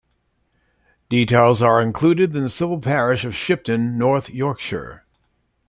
Details 1.09 1.61
are 1.61 1.79
included 1.79 2.35
in 2.35 2.41
the 2.41 2.49
civil 2.49 2.79
parish 2.81 3.23
of 3.23 3.35
Shipton, 3.35 3.99
North 3.99 4.29
Yorkshire. 4.31 5.05